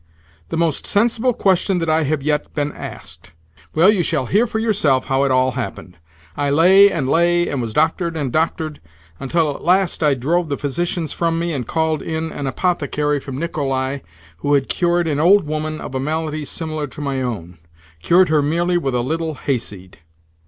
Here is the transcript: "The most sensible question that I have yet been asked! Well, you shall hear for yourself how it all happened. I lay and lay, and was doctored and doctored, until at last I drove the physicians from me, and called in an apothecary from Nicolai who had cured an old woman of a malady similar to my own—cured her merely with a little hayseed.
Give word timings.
"The 0.49 0.57
most 0.57 0.87
sensible 0.87 1.31
question 1.31 1.77
that 1.77 1.87
I 1.87 2.05
have 2.05 2.23
yet 2.23 2.51
been 2.55 2.71
asked! 2.71 3.33
Well, 3.75 3.91
you 3.91 4.01
shall 4.01 4.25
hear 4.25 4.47
for 4.47 4.57
yourself 4.57 5.05
how 5.05 5.25
it 5.25 5.29
all 5.31 5.51
happened. 5.51 5.99
I 6.35 6.49
lay 6.49 6.89
and 6.89 7.07
lay, 7.07 7.47
and 7.47 7.61
was 7.61 7.71
doctored 7.75 8.17
and 8.17 8.31
doctored, 8.33 8.81
until 9.19 9.55
at 9.55 9.61
last 9.61 10.01
I 10.01 10.15
drove 10.15 10.49
the 10.49 10.57
physicians 10.57 11.13
from 11.13 11.37
me, 11.37 11.53
and 11.53 11.67
called 11.67 12.01
in 12.01 12.31
an 12.31 12.47
apothecary 12.47 13.19
from 13.19 13.37
Nicolai 13.37 13.99
who 14.37 14.55
had 14.55 14.69
cured 14.69 15.07
an 15.07 15.19
old 15.19 15.45
woman 15.45 15.79
of 15.79 15.93
a 15.93 15.99
malady 15.99 16.45
similar 16.45 16.87
to 16.87 16.99
my 16.99 17.21
own—cured 17.21 18.29
her 18.29 18.41
merely 18.41 18.79
with 18.79 18.95
a 18.95 19.01
little 19.01 19.35
hayseed. 19.35 19.99